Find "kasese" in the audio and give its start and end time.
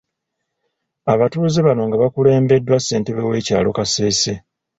3.77-4.33